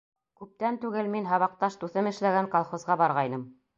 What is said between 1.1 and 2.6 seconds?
мин һабаҡташ дуҫым эшләгән